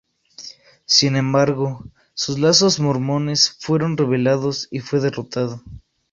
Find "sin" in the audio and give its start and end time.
0.87-1.15